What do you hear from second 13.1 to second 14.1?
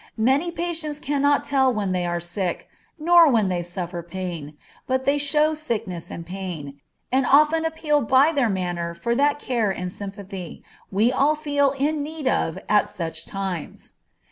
times.